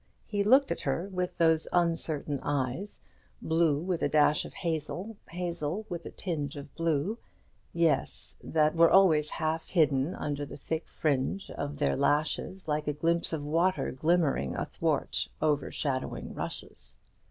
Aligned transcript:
He 0.25 0.43
looked 0.43 0.71
at 0.71 0.81
her 0.81 1.09
with 1.13 1.37
those 1.37 1.67
uncertain 1.71 2.39
eyes, 2.41 2.99
blue 3.39 3.77
with 3.79 4.01
a 4.01 4.09
dash 4.09 4.45
of 4.45 4.53
hazel, 4.53 5.15
hazel 5.29 5.85
with 5.89 6.07
a 6.07 6.09
tinge 6.09 6.55
of 6.55 6.73
blue, 6.73 7.19
eyes 7.77 8.35
that 8.43 8.73
were 8.73 8.89
always 8.89 9.29
half 9.29 9.67
hidden 9.67 10.15
under 10.15 10.43
the 10.43 10.57
thick 10.57 10.87
fringe 10.87 11.51
of 11.51 11.77
their 11.77 11.95
lashes, 11.95 12.67
like 12.67 12.87
a 12.87 12.93
glimpse 12.93 13.31
of 13.31 13.43
water 13.45 13.91
glimmering 13.91 14.55
athwart 14.55 15.27
overshadowing 15.39 16.33
rushes. 16.33 16.97